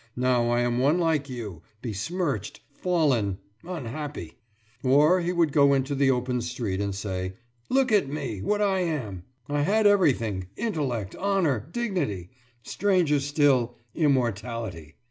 Now 0.17 0.49
I 0.49 0.61
am 0.61 0.79
one 0.79 0.97
like 0.97 1.29
you, 1.29 1.61
besmirched, 1.83 2.59
fallen, 2.73 3.37
unhappy!« 3.63 4.39
Or 4.81 5.21
he 5.21 5.31
would 5.31 5.51
go 5.51 5.73
into 5.75 5.93
the 5.93 6.09
open 6.09 6.41
street 6.41 6.81
and 6.81 6.95
say: 6.95 7.33
»Look 7.69 7.91
at 7.91 8.09
me, 8.09 8.41
what 8.41 8.63
I 8.63 8.79
am! 8.79 9.25
I 9.47 9.61
had 9.61 9.85
everything 9.85 10.47
intellect, 10.57 11.15
honour, 11.17 11.69
dignity 11.71 12.31
stranger 12.63 13.19
still, 13.19 13.77
immortality. 13.93 14.95